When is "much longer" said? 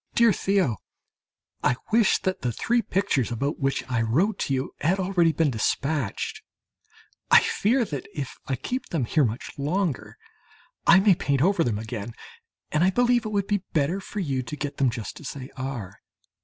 9.25-10.17